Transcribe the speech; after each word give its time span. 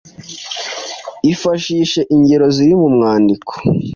Ifashishe 1.31 1.99
ingero 2.15 2.45
ziri 2.55 2.73
mu 2.81 2.89
mwandiko. 2.95 3.51